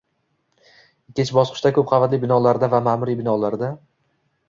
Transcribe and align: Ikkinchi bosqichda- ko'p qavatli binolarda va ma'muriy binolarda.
Ikkinchi 1.11 1.35
bosqichda- 1.39 1.73
ko'p 1.77 1.91
qavatli 1.93 2.21
binolarda 2.25 2.73
va 2.75 2.83
ma'muriy 2.91 3.23
binolarda. 3.25 3.75